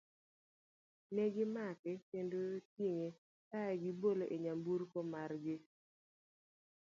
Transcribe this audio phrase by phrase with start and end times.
[1.13, 2.39] Ne gimake kendo
[2.73, 3.07] tinge
[3.49, 5.57] kae to gibole e nyamburko mar gi.